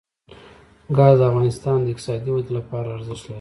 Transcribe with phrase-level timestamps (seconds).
[0.97, 3.29] ګاز د افغانستان د اقتصادي ودې لپاره ارزښت لري.